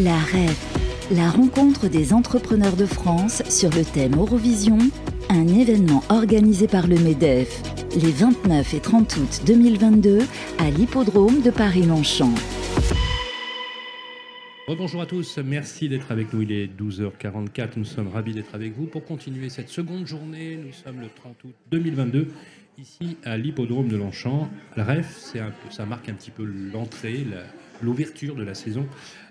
[0.00, 4.78] La REF, la rencontre des entrepreneurs de France sur le thème Eurovision,
[5.28, 7.62] un événement organisé par le MEDEF
[8.00, 10.20] les 29 et 30 août 2022
[10.58, 12.32] à l'hippodrome de Paris-Longchamp.
[14.66, 16.40] Bonjour à tous, merci d'être avec nous.
[16.40, 20.56] Il est 12h44, nous sommes ravis d'être avec vous pour continuer cette seconde journée.
[20.56, 22.28] Nous sommes le 30 août 2022
[22.78, 24.48] ici à l'hippodrome de Longchamp.
[24.76, 25.34] La REF,
[25.70, 27.26] ça marque un petit peu l'entrée,
[27.82, 28.86] l'ouverture de la saison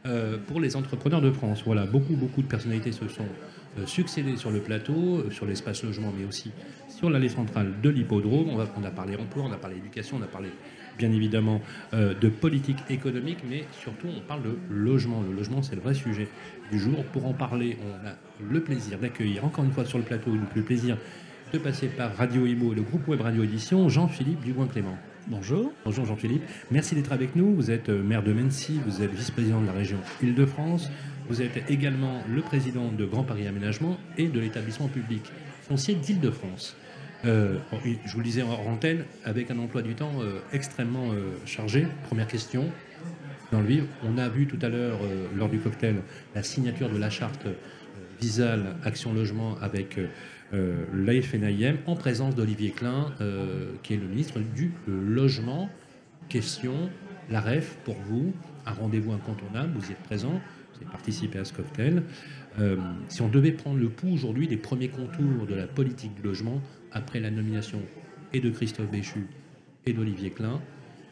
[0.05, 1.64] euh, pour les entrepreneurs de France.
[1.66, 3.26] Voilà, beaucoup, beaucoup de personnalités se sont
[3.80, 6.52] euh, succédées sur le plateau, euh, sur l'espace logement, mais aussi
[6.90, 8.50] sur l'allée centrale de l'hippodrome.
[8.50, 10.50] On, on, a parlé emploi, on a parlé éducation, on a parlé
[10.98, 11.62] bien évidemment
[11.94, 15.23] de politique économique, mais surtout on parle de logement.
[15.23, 16.28] Le logement, c'est le vrai sujet
[16.70, 17.03] du jour.
[17.05, 18.12] Pour en parler, on a
[18.48, 20.98] le plaisir d'accueillir encore une fois sur le plateau, le plaisir
[21.52, 24.98] de passer par Radio Imo et le groupe web Radio Édition, Jean-Philippe Dubois-Clément.
[25.28, 25.73] Bonjour.
[25.84, 26.44] Bonjour Jean-Philippe.
[26.72, 27.54] Merci d'être avec nous.
[27.54, 30.90] Vous êtes euh, maire de Mency, vous êtes vice-président de la région Île-de-France.
[31.28, 35.23] Vous êtes également le président de Grand Paris Aménagement et de l'établissement public
[35.62, 36.78] foncier d'Île-de-France.
[37.25, 37.58] Euh,
[38.06, 41.09] je vous le disais en antenne, avec un emploi du temps euh, extrêmement
[41.45, 41.86] chargé.
[42.08, 42.70] Première question,
[43.52, 43.88] dans le vivre.
[44.03, 45.00] On a vu tout à l'heure,
[45.36, 45.95] lors du cocktail,
[46.34, 47.45] la signature de la charte
[48.22, 49.97] Visal Action Logement avec
[50.53, 50.85] euh,
[51.85, 55.69] en présence d'Olivier Klein, euh, qui est le ministre du Logement.
[56.30, 56.89] Question,
[57.30, 58.33] la REF, pour vous,
[58.66, 60.41] un rendez-vous incontournable, vous y êtes présent,
[60.73, 62.03] vous avez participé à ce cocktail.
[62.59, 66.22] Euh, si on devait prendre le pouls aujourd'hui des premiers contours de la politique du
[66.22, 67.79] logement, après la nomination
[68.33, 69.27] et de Christophe Béchu
[69.85, 70.61] et d'Olivier Klein,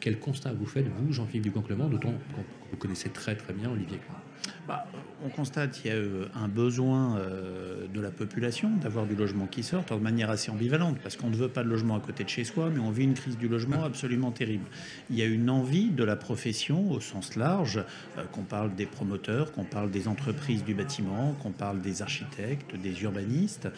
[0.00, 3.98] quel constat vous faites, vous, Jean-Philippe Duconclement, d'autant que vous connaissez très très bien Olivier
[3.98, 4.29] Klein?
[4.66, 4.86] Bah,
[5.24, 9.46] on constate qu'il y a euh, un besoin euh, de la population d'avoir du logement
[9.46, 12.24] qui sort de manière assez ambivalente, parce qu'on ne veut pas de logement à côté
[12.24, 14.64] de chez soi, mais on vit une crise du logement absolument terrible.
[15.10, 17.82] Il y a une envie de la profession au sens large,
[18.16, 22.76] euh, qu'on parle des promoteurs, qu'on parle des entreprises du bâtiment, qu'on parle des architectes,
[22.76, 23.68] des urbanistes,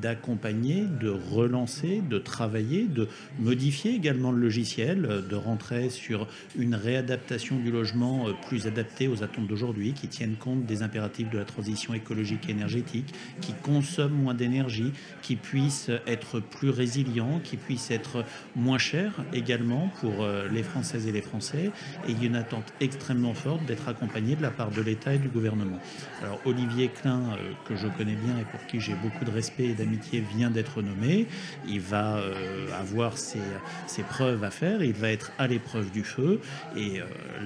[0.00, 3.08] d'accompagner, de relancer, de travailler, de
[3.38, 6.26] modifier également le logiciel, de rentrer sur
[6.56, 11.38] une réadaptation du logement plus adaptée aux attentes d'aujourd'hui, qui tiennent compte des impératifs de
[11.38, 17.56] la transition écologique et énergétique, qui consomment moins d'énergie, qui puissent être plus résilients, qui
[17.56, 18.24] puissent être
[18.56, 21.70] moins chers également pour euh, les Françaises et les Français.
[22.06, 25.14] Et il y a une attente extrêmement forte d'être accompagné de la part de l'État
[25.14, 25.78] et du gouvernement.
[26.22, 29.66] Alors Olivier Klein, euh, que je connais bien et pour qui j'ai beaucoup de respect
[29.66, 31.26] et d'amitié, vient d'être nommé.
[31.66, 33.40] Il va euh, avoir ses,
[33.86, 36.40] ses, preuves à faire, il va être à l'épreuve du feu.
[36.76, 37.00] Et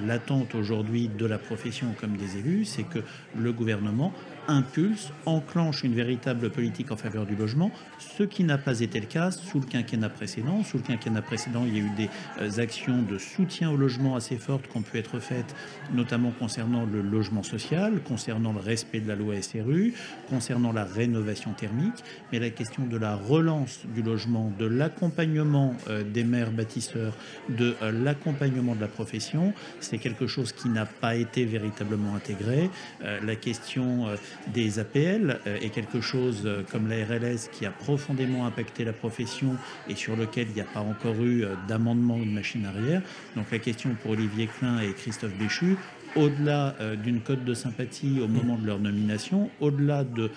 [0.06, 3.00] l'attente aujourd'hui de la profession comme des élus, c'est que
[3.36, 4.12] le gouvernement
[4.48, 9.06] impulse, enclenche une véritable politique en faveur du logement, ce qui n'a pas été le
[9.06, 10.62] cas sous le quinquennat précédent.
[10.64, 12.10] Sous le quinquennat précédent, il y a eu des
[12.40, 15.54] euh, actions de soutien au logement assez fortes qui ont pu être faites,
[15.92, 19.94] notamment concernant le logement social, concernant le respect de la loi SRU,
[20.28, 26.02] concernant la rénovation thermique, mais la question de la relance du logement, de l'accompagnement euh,
[26.02, 27.14] des maires bâtisseurs,
[27.48, 32.70] de euh, l'accompagnement de la profession, c'est quelque chose qui n'a pas été véritablement intégré.
[33.00, 34.06] La question
[34.52, 38.92] des APL euh, est quelque chose euh, comme la RLS qui a profondément impacté la
[38.92, 39.56] profession
[39.88, 43.02] et sur lequel il n'y a pas encore eu euh, d'amendement ou de machine arrière.
[43.36, 45.76] Donc la question pour Olivier Klein et Christophe Béchu,
[46.14, 50.30] au-delà d'une cote de sympathie au moment de leur nomination, au-delà de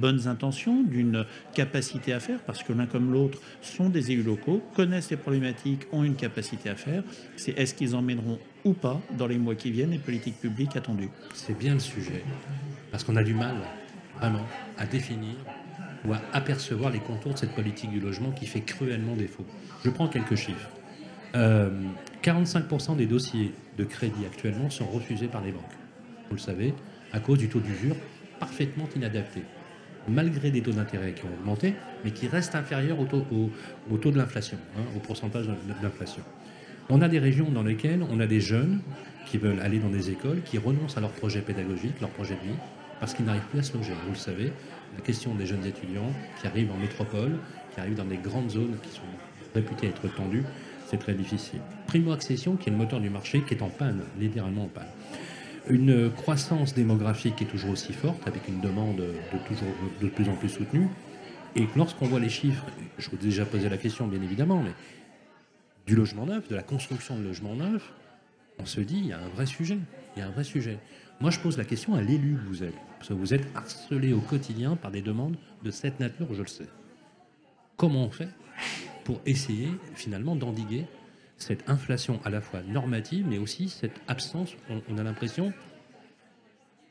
[0.00, 4.62] bonnes intentions, d'une capacité à faire, parce que l'un comme l'autre sont des élus locaux,
[4.74, 7.02] connaissent les problématiques, ont une capacité à faire,
[7.36, 11.10] c'est est-ce qu'ils emmèneront ou pas dans les mois qui viennent les politiques publiques attendues
[11.34, 12.22] C'est bien le sujet.
[12.90, 13.56] Parce qu'on a du mal,
[14.18, 14.44] vraiment,
[14.76, 15.34] à définir
[16.04, 19.44] ou à apercevoir les contours de cette politique du logement qui fait cruellement défaut.
[19.84, 20.70] Je prends quelques chiffres.
[21.34, 25.62] 45% euh, des dossiers de crédit actuellement sont refusés par les banques.
[26.28, 26.74] Vous le savez,
[27.12, 27.96] à cause du taux d'usure
[28.38, 29.42] parfaitement inadapté.
[30.08, 33.26] Malgré des taux d'intérêt qui ont augmenté, mais qui restent inférieurs au taux,
[33.90, 35.46] au, taux de l'inflation, hein, au pourcentage
[35.82, 36.22] d'inflation.
[36.90, 38.80] On a des régions dans lesquelles on a des jeunes
[39.26, 42.48] qui veulent aller dans des écoles, qui renoncent à leur projet pédagogique, leur projet de
[42.48, 42.56] vie,
[42.98, 43.92] parce qu'ils n'arrivent plus à se loger.
[44.06, 44.52] Vous le savez,
[44.96, 47.38] la question des jeunes étudiants qui arrivent en métropole,
[47.74, 49.02] qui arrivent dans des grandes zones qui sont
[49.54, 50.44] réputées être tendues,
[50.86, 51.60] c'est très difficile.
[51.88, 54.88] Primo-accession, qui est le moteur du marché, qui est en panne, littéralement en panne.
[55.68, 59.12] Une croissance démographique qui est toujours aussi forte, avec une demande de,
[60.00, 60.88] de plus en plus soutenue.
[61.54, 62.64] Et lorsqu'on voit les chiffres,
[62.96, 64.70] je vous ai déjà posé la question, bien évidemment, mais
[65.88, 67.94] du logement neuf, de la construction de logements neufs,
[68.58, 69.78] on se dit, il y a un vrai sujet.
[70.14, 70.78] Il y a un vrai sujet.
[71.18, 72.74] Moi, je pose la question à l'élu que vous êtes.
[72.98, 76.46] Parce que vous êtes harcelé au quotidien par des demandes de cette nature, je le
[76.46, 76.68] sais.
[77.78, 78.28] Comment on fait
[79.04, 80.84] pour essayer finalement d'endiguer
[81.38, 85.54] cette inflation à la fois normative, mais aussi cette absence, on, a l'impression,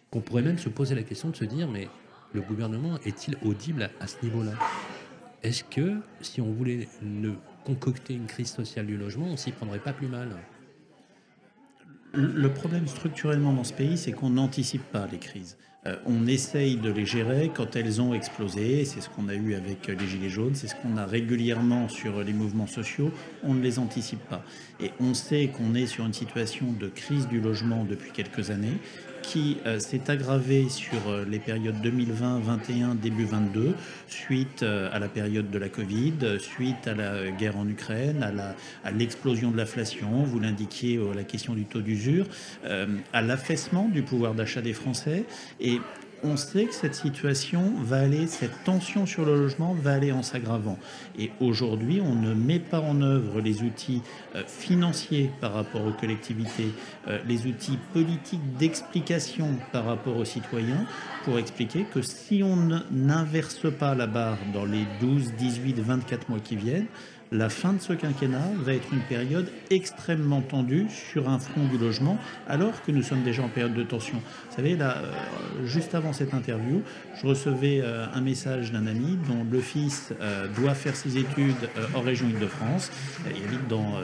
[0.10, 1.88] qu'on pourrait même se poser la question de se dire, mais
[2.34, 4.54] le gouvernement est-il audible à, ce niveau-là?
[5.44, 7.34] Est-ce que si on voulait ne
[7.68, 10.30] concocter une crise sociale du logement, on s'y prendrait pas plus mal
[12.14, 15.58] Le problème structurellement dans ce pays, c'est qu'on n'anticipe pas les crises.
[15.86, 18.86] Euh, on essaye de les gérer quand elles ont explosé.
[18.86, 22.24] C'est ce qu'on a eu avec les Gilets jaunes, c'est ce qu'on a régulièrement sur
[22.24, 23.12] les mouvements sociaux.
[23.44, 24.44] On ne les anticipe pas.
[24.80, 28.78] Et on sait qu'on est sur une situation de crise du logement depuis quelques années
[29.28, 33.76] qui euh, s'est aggravé sur euh, les périodes 2020, 21, début 22,
[34.08, 38.24] suite euh, à la période de la Covid, suite à la guerre en Ukraine,
[38.86, 42.26] à l'explosion de l'inflation, vous l'indiquiez, la question du taux d'usure,
[43.14, 45.26] à l'affaissement du pouvoir d'achat des Français.
[45.60, 45.80] Et
[46.24, 50.24] on sait que cette situation va aller, cette tension sur le logement va aller en
[50.24, 50.78] s'aggravant.
[51.18, 54.02] Et aujourd'hui, on ne met pas en œuvre les outils
[54.36, 56.72] euh, financiers par rapport aux collectivités,
[57.08, 60.86] euh, les outils politiques d'explication par rapport aux citoyens
[61.24, 66.40] pour expliquer que si on n'inverse pas la barre dans les 12, 18, 24 mois
[66.40, 66.88] qui viennent,
[67.32, 71.78] la fin de ce quinquennat va être une période extrêmement tendue sur un front du
[71.78, 74.18] logement, alors que nous sommes déjà en période de tension.
[74.50, 76.82] Vous savez, là, euh, juste avant cette interview,
[77.22, 81.70] je recevais euh, un message d'un ami dont le fils euh, doit faire ses études
[81.96, 82.92] en région Île-de-France.
[83.36, 83.96] Il habite dans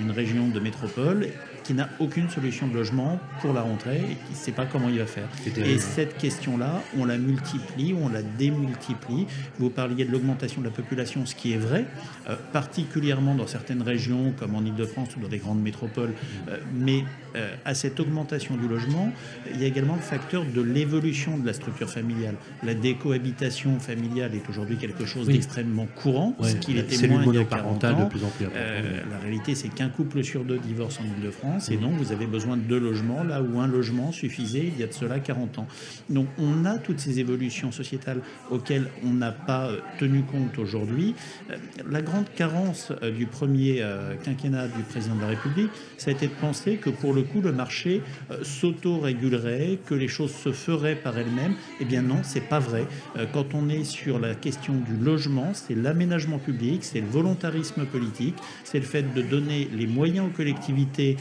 [0.00, 1.28] une région de métropole
[1.64, 4.88] qui n'a aucune solution de logement pour la rentrée et qui ne sait pas comment
[4.88, 5.28] il va faire.
[5.56, 9.26] Et cette question-là, on la multiplie, on la démultiplie.
[9.58, 11.84] Vous parliez de l'augmentation de la population, ce qui est vrai,
[12.28, 16.14] euh, particulièrement dans certaines régions comme en Ile-de-France ou dans des grandes métropoles.
[16.48, 17.04] Euh, mais
[17.36, 19.12] euh, à cette augmentation du logement,
[19.52, 22.34] il y a également le facteur de l'évolution de la structure familiale.
[22.62, 27.38] La décohabitation familiale est aujourd'hui quelque chose d'extrêmement courant, ce qu'il était moins il y
[27.38, 28.04] a 40 ans.
[28.04, 31.76] De plus en plus la réalité, c'est qu'un couple sur deux divorce en Ile-de-France et
[31.76, 34.86] donc vous avez besoin de deux logements là où un logement suffisait il y a
[34.86, 35.66] de cela 40 ans.
[36.10, 41.14] Donc on a toutes ces évolutions sociétales auxquelles on n'a pas euh, tenu compte aujourd'hui.
[41.50, 41.56] Euh,
[41.88, 43.84] la grande carence euh, du premier
[44.22, 47.40] quinquennat du président de la République, ça a été de penser que pour le coup
[47.40, 48.02] le marché
[48.42, 51.54] s'auto-régulerait, que les choses se feraient par elles-mêmes.
[51.80, 52.86] Eh bien non, c'est pas vrai.
[53.32, 58.36] Quand on est sur la question du logement, c'est l'aménagement public, c'est le volontarisme politique,
[58.64, 61.16] c'est le fait de donner les moyens aux collectivités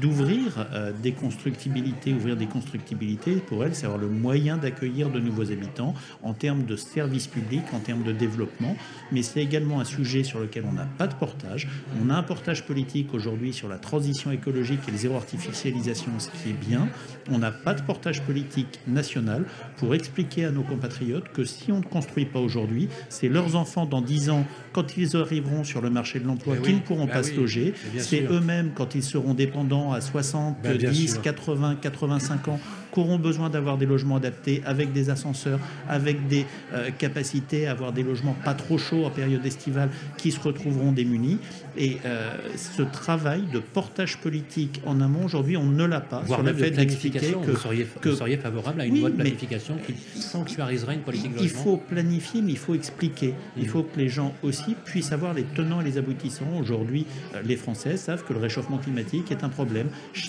[0.00, 5.18] d'ouvrir euh, des constructibilités, ouvrir des constructibilités, pour elles, c'est avoir le moyen d'accueillir de
[5.18, 8.76] nouveaux habitants en termes de services publics, en termes de développement.
[9.10, 11.68] Mais c'est également un sujet sur lequel on n'a pas de portage.
[12.02, 16.28] On a un portage politique aujourd'hui sur la transition écologique et le zéro artificialisation, ce
[16.30, 16.88] qui est bien.
[17.30, 19.44] On n'a pas de portage politique national
[19.76, 23.86] pour expliquer à nos compatriotes que si on ne construit pas aujourd'hui, c'est leurs enfants
[23.86, 27.06] dans 10 ans, quand ils arriveront sur le marché de l'emploi, eh qui ne pourront
[27.06, 27.74] bah pas se loger.
[27.98, 32.60] C'est eux-mêmes, quand ils seront dépendants à 60, 10, 80, 85 ans
[32.94, 35.58] qui auront besoin d'avoir des logements adaptés avec des ascenseurs,
[35.88, 40.30] avec des euh, capacités à avoir des logements pas trop chauds en période estivale qui
[40.30, 41.38] se retrouveront démunis.
[41.76, 46.20] Et euh, ce travail de portage politique en amont, aujourd'hui, on ne l'a pas.
[46.20, 49.10] Voire sur le fait d'expliquer que vous seriez, que vous seriez favorable à une loi
[49.10, 51.50] de planification qui sanctuariserait une politique de logement.
[51.52, 53.34] Il faut planifier, mais il faut expliquer.
[53.56, 56.56] Il faut que les gens aussi puissent avoir les tenants et les aboutissants.
[56.60, 59.88] Aujourd'hui, euh, les Français savent que le réchauffement climatique est un problème,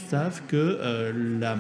[0.10, 0.80] savent que
[1.40, 1.60] la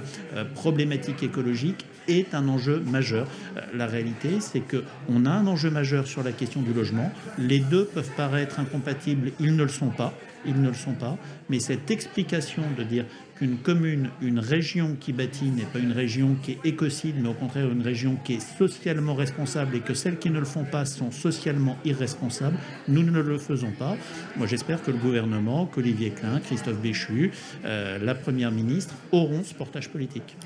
[0.53, 3.27] problématique écologique est un enjeu majeur.
[3.57, 7.11] Euh, la réalité, c'est qu'on a un enjeu majeur sur la question du logement.
[7.37, 10.13] Les deux peuvent paraître incompatibles, ils ne le sont pas.
[10.47, 11.17] Ils ne le sont pas.
[11.49, 16.35] Mais cette explication de dire qu'une commune, une région qui bâtit n'est pas une région
[16.41, 20.17] qui est écocide, mais au contraire une région qui est socialement responsable et que celles
[20.17, 23.97] qui ne le font pas sont socialement irresponsables, nous ne le faisons pas.
[24.37, 27.31] Moi j'espère que le gouvernement, qu'Olivier Klein, Christophe Béchu,
[27.65, 30.37] euh, la Première ministre auront ce portage politique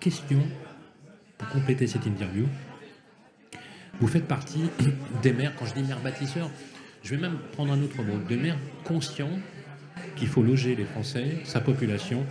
[0.00, 0.40] question
[1.36, 2.46] pour compléter cette interview.
[4.00, 4.70] Vous faites partie
[5.22, 6.50] des maires, quand je dis maires bâtisseurs,
[7.02, 9.38] je vais même prendre un autre mot, des maires conscients
[10.16, 12.24] qu'il faut loger les Français, sa population,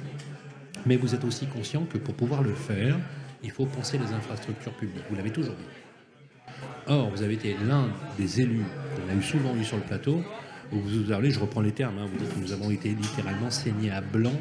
[0.86, 2.98] mais vous êtes aussi conscient que pour pouvoir le faire,
[3.44, 5.04] il faut penser les infrastructures publiques.
[5.10, 6.54] Vous l'avez toujours dit.
[6.88, 8.64] Or, vous avez été l'un des élus
[8.96, 10.24] qu'on a eu souvent eu sur le plateau,
[10.72, 13.50] où vous parlez, je reprends les termes, hein, vous dites que nous avons été littéralement
[13.50, 14.34] saignés à blanc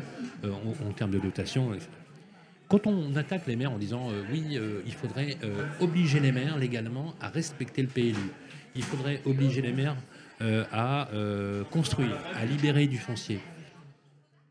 [0.45, 1.73] euh, en, en, termes de dotation,
[2.69, 6.33] quand on attaque les maires en disant euh, oui, euh, il faudrait euh, obliger les
[6.33, 8.15] maires légalement à respecter le PLU,
[8.75, 9.97] il faudrait obliger les maires
[10.71, 11.09] à
[11.71, 13.41] construire, à libérer du foncier.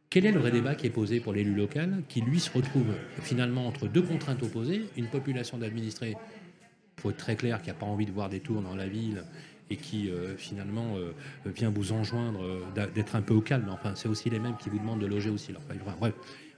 [0.09, 2.87] Quel est le vrai débat qui est posé pour l'élu local qui, lui, se retrouve
[3.21, 6.15] finalement entre deux contraintes opposées Une population d'administrés,
[6.97, 8.87] il faut être très clair, qui n'a pas envie de voir des tours dans la
[8.87, 9.25] ville
[9.69, 10.95] et qui, finalement,
[11.45, 12.41] vient vous enjoindre
[12.73, 13.69] d'être un peu au calme.
[13.69, 15.53] Enfin, c'est aussi les mêmes qui vous demandent de loger aussi.
[15.99, 16.15] Bref,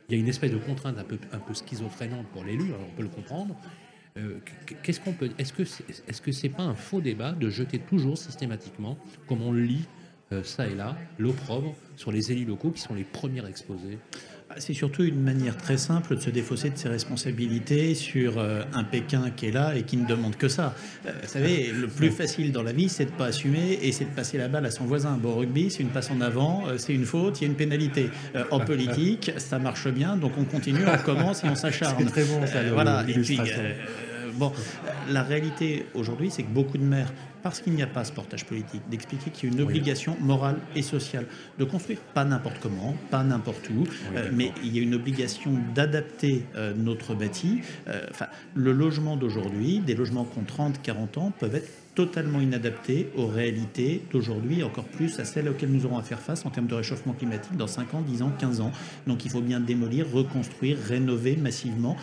[0.10, 3.04] il y a une espèce de contrainte un peu, un schizophrénante pour l'élu, on peut
[3.04, 3.56] le comprendre.
[4.18, 4.40] Euh,
[4.84, 8.98] qu'est-ce qu'on est-ce que est-ce que c'est pas un faux débat de jeter toujours systématiquement,
[9.28, 9.86] comme on lit
[10.32, 14.00] euh, ça et là, l'opprobre sur les élus locaux qui sont les premiers exposés?
[14.58, 18.84] C'est surtout une manière très simple de se défausser de ses responsabilités sur euh, un
[18.84, 20.74] Pékin qui est là et qui ne demande que ça.
[21.04, 24.16] vous savez, le plus facile dans la vie, c'est de pas assumer et c'est de
[24.16, 25.18] passer la balle à son voisin.
[25.22, 27.58] Bon, au rugby, c'est une passe en avant, c'est une faute, il y a une
[27.58, 28.10] pénalité.
[28.51, 31.96] en politique, ça marche bien, donc on continue, on recommence et on s'acharne.
[32.00, 33.04] C'est très bon, ça, voilà.
[33.08, 33.39] Et puis,
[34.38, 34.51] Bon,
[35.10, 38.46] la réalité aujourd'hui, c'est que beaucoup de maires, parce qu'il n'y a pas ce portage
[38.46, 41.25] politique, d'expliquer qu'il y a une obligation morale et sociale
[41.58, 45.53] de construire, pas n'importe comment, pas n'importe où, euh, mais il y a une obligation
[45.74, 47.62] d'adapter euh, notre bâti.
[47.88, 52.39] Euh, enfin, le logement d'aujourd'hui, des logements qui ont 30, 40 ans, peuvent être totalement
[52.39, 56.51] inadaptés aux réalités d'aujourd'hui, encore plus à celles auxquelles nous aurons à faire face en
[56.51, 58.72] termes de réchauffement climatique dans 5 ans, 10 ans, 15 ans.
[59.08, 61.98] Donc il faut bien démolir, reconstruire, rénover massivement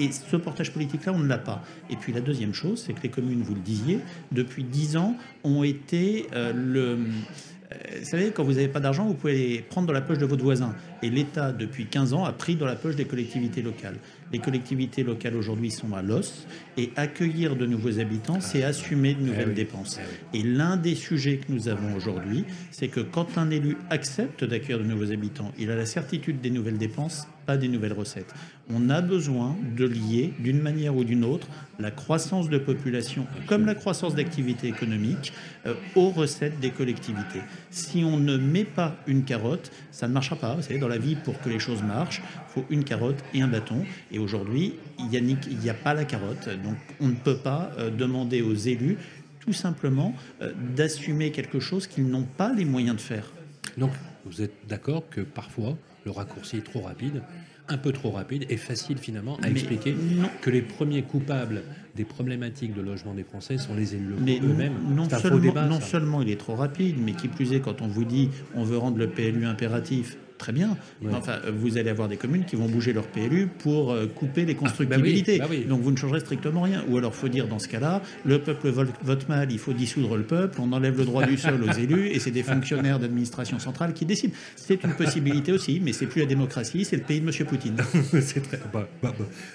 [0.00, 1.62] et ce portage politique-là, on ne l'a pas.
[1.90, 4.00] Et puis la deuxième chose, c'est que les communes, vous le disiez,
[4.32, 6.80] depuis dix ans, ont été euh, le...
[6.80, 10.18] Euh, vous savez, quand vous n'avez pas d'argent, vous pouvez les prendre dans la poche
[10.18, 10.74] de votre voisin.
[11.02, 13.96] Et l'État, depuis 15 ans, a pris dans la poche des collectivités locales.
[14.32, 19.22] Les collectivités locales aujourd'hui sont à l'os et accueillir de nouveaux habitants, c'est assumer de
[19.22, 19.98] nouvelles eh dépenses.
[20.32, 24.44] Eh et l'un des sujets que nous avons aujourd'hui, c'est que quand un élu accepte
[24.44, 28.32] d'accueillir de nouveaux habitants, il a la certitude des nouvelles dépenses, pas des nouvelles recettes.
[28.72, 31.48] On a besoin de lier d'une manière ou d'une autre
[31.80, 35.32] la croissance de population comme la croissance d'activité économique
[35.66, 37.40] euh, aux recettes des collectivités.
[37.70, 40.54] Si on ne met pas une carotte, ça ne marchera pas.
[40.54, 43.40] Vous savez, dans la vie, pour que les choses marchent, il faut une carotte et
[43.40, 43.84] un bâton.
[44.12, 46.48] Et aujourd'hui, il n'y a, pas la carotte.
[46.62, 48.98] Donc on ne peut pas euh, demander aux élus
[49.40, 53.32] tout simplement euh, d'assumer quelque chose qu'ils n'ont pas les moyens de faire.
[53.78, 53.90] Donc
[54.26, 57.22] vous êtes d'accord que parfois le raccourci est trop rapide
[57.70, 59.94] un peu trop rapide et facile finalement à expliquer
[60.42, 61.62] que les premiers coupables
[61.94, 64.74] des problématiques de logement des Français sont les élus eux-mêmes.
[64.90, 68.04] Non, seulement, non seulement il est trop rapide, mais qui plus est quand on vous
[68.04, 70.76] dit on veut rendre le PLU impératif très bien.
[71.12, 74.52] Enfin, vous allez avoir des communes qui vont bouger leur PLU pour euh, couper les
[74.52, 75.38] ah, bah constructibilités.
[75.38, 76.82] Bah Donc vous ne changerez strictement rien.
[76.88, 80.22] Ou alors, faut dire dans ce cas-là, le peuple vote mal, il faut dissoudre le
[80.22, 83.92] peuple, on enlève le droit du sol aux élus et c'est des fonctionnaires d'administration centrale
[83.92, 84.32] qui décident.
[84.56, 87.46] C'est une possibilité aussi, mais c'est plus la démocratie, c'est le pays de M.
[87.46, 87.76] Poutine.
[88.20, 88.58] c'est très.
[88.72, 88.88] Bah,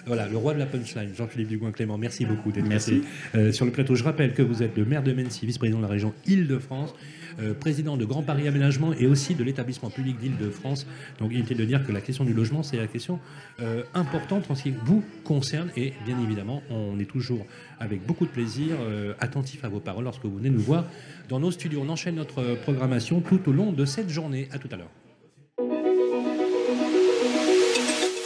[0.06, 1.98] voilà, le roi de la punchline, Jean-Philippe Dugoin-Clément.
[1.98, 3.02] Merci beaucoup d'être passé
[3.34, 3.96] euh, sur le plateau.
[3.96, 6.94] Je rappelle que vous êtes le maire de Mency, vice-président de la région Île-de-France.
[7.40, 10.88] Euh, président de Grand Paris Aménagement et aussi de l'établissement public d'Île-de-France.
[11.20, 13.20] Donc il était de dire que la question du logement, c'est la question
[13.60, 15.70] euh, importante en ce qui vous concerne.
[15.76, 17.46] Et bien évidemment, on est toujours
[17.80, 20.86] avec beaucoup de plaisir euh, attentif à vos paroles lorsque vous venez nous voir
[21.28, 21.82] dans nos studios.
[21.86, 24.48] On enchaîne notre programmation tout au long de cette journée.
[24.52, 24.92] À tout à l'heure.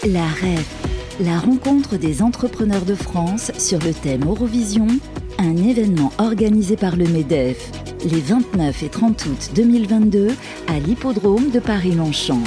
[0.07, 4.87] La REF, la rencontre des entrepreneurs de France sur le thème Eurovision,
[5.39, 7.71] un événement organisé par le MEDEF
[8.03, 10.27] les 29 et 30 août 2022
[10.67, 12.43] à l'hippodrome de Paris-Longchamp.